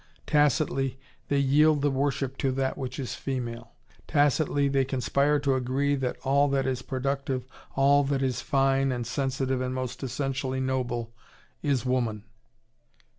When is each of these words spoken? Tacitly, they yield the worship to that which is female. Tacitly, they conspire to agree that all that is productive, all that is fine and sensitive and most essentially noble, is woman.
Tacitly, 0.25 0.97
they 1.27 1.37
yield 1.37 1.83
the 1.83 1.91
worship 1.91 2.35
to 2.39 2.51
that 2.53 2.75
which 2.75 2.97
is 2.97 3.13
female. 3.13 3.73
Tacitly, 4.07 4.67
they 4.67 4.83
conspire 4.83 5.37
to 5.41 5.53
agree 5.53 5.93
that 5.93 6.17
all 6.23 6.47
that 6.47 6.65
is 6.65 6.81
productive, 6.81 7.45
all 7.75 8.03
that 8.05 8.23
is 8.23 8.41
fine 8.41 8.91
and 8.91 9.05
sensitive 9.05 9.61
and 9.61 9.75
most 9.75 10.01
essentially 10.01 10.59
noble, 10.59 11.13
is 11.61 11.85
woman. 11.85 12.23